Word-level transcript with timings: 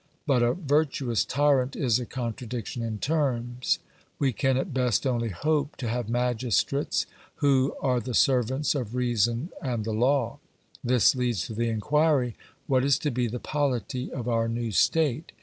But 0.25 0.41
a 0.41 0.55
virtuous 0.55 1.23
tyrant 1.23 1.75
is 1.75 1.99
a 1.99 2.07
contradiction 2.07 2.81
in 2.81 2.97
terms; 2.97 3.77
we 4.17 4.33
can 4.33 4.57
at 4.57 4.73
best 4.73 5.05
only 5.05 5.29
hope 5.29 5.75
to 5.75 5.87
have 5.89 6.09
magistrates 6.09 7.05
who 7.35 7.75
are 7.83 7.99
the 7.99 8.15
servants 8.15 8.73
of 8.73 8.95
reason 8.95 9.51
and 9.61 9.85
the 9.85 9.93
law. 9.93 10.39
This 10.83 11.13
leads 11.13 11.45
to 11.45 11.53
the 11.53 11.69
enquiry, 11.69 12.35
what 12.65 12.83
is 12.83 12.97
to 12.97 13.11
be 13.11 13.27
the 13.27 13.37
polity 13.39 14.11
of 14.11 14.27
our 14.27 14.47
new 14.47 14.71
state. 14.71 15.33